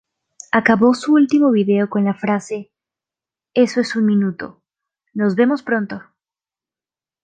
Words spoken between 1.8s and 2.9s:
con la frase